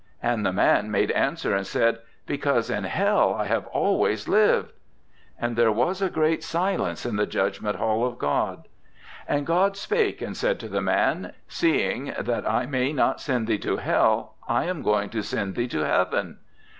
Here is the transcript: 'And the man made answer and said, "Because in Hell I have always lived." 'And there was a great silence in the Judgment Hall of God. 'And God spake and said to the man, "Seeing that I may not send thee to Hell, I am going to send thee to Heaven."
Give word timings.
'And 0.23 0.43
the 0.43 0.51
man 0.51 0.89
made 0.89 1.11
answer 1.11 1.55
and 1.55 1.67
said, 1.67 1.99
"Because 2.25 2.71
in 2.71 2.85
Hell 2.85 3.35
I 3.35 3.45
have 3.45 3.67
always 3.67 4.27
lived." 4.27 4.71
'And 5.39 5.55
there 5.55 5.71
was 5.71 6.01
a 6.01 6.09
great 6.09 6.43
silence 6.43 7.05
in 7.05 7.17
the 7.17 7.27
Judgment 7.27 7.75
Hall 7.75 8.03
of 8.03 8.17
God. 8.17 8.67
'And 9.27 9.45
God 9.45 9.77
spake 9.77 10.19
and 10.19 10.35
said 10.35 10.59
to 10.61 10.67
the 10.67 10.81
man, 10.81 11.33
"Seeing 11.47 12.15
that 12.19 12.49
I 12.49 12.65
may 12.65 12.91
not 12.93 13.21
send 13.21 13.45
thee 13.45 13.59
to 13.59 13.77
Hell, 13.77 14.33
I 14.47 14.63
am 14.63 14.81
going 14.81 15.11
to 15.11 15.21
send 15.21 15.53
thee 15.53 15.67
to 15.67 15.81
Heaven." 15.81 16.39